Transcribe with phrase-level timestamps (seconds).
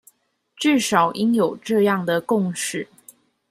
[0.55, 2.87] 至少應有這樣的共識